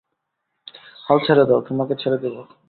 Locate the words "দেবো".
2.23-2.41